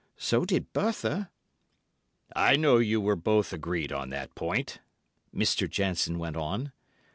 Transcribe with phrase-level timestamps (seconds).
[0.17, 1.29] So did Bertha."
[2.35, 4.79] "I know you were both agreed on that point,"
[5.31, 5.69] Mr.
[5.69, 6.71] Jansen went on.